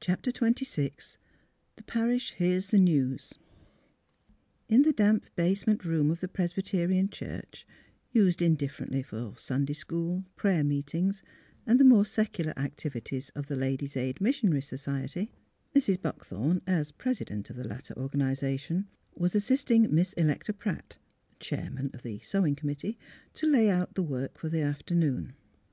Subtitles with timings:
[0.00, 1.16] CHAPTER XXVI
[1.76, 3.38] THE PARISH HEARS THE NEWS
[4.68, 7.64] In the damp basement room of the Presbyterian church,
[8.10, 11.22] used indifferently for Sunday school, prayer meetings,
[11.68, 15.30] and the more secular activities of" The Ladies' Aid and Missionary Society,"
[15.72, 16.02] Mrs.
[16.02, 20.96] Buckthorn, as president of the latter organisation, was assisting Miss Electa Pratt
[21.38, 22.98] (chairman of the Sewing Committee)
[23.34, 25.32] to lay out the work for the afternoon.